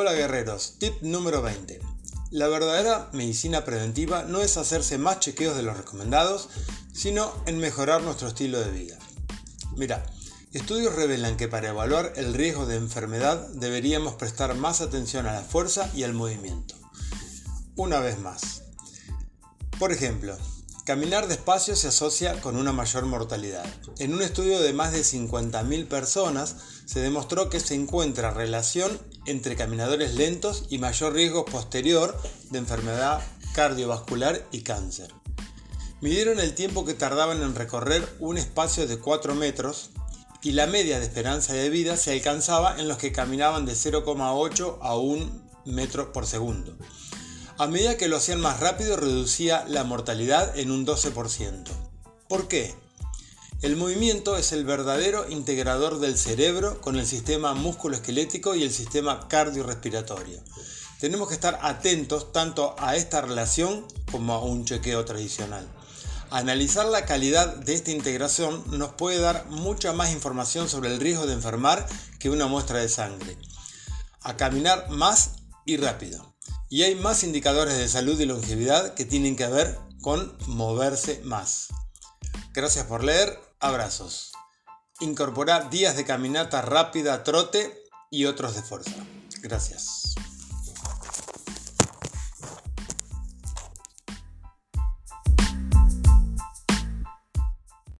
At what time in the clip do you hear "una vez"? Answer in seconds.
17.74-18.20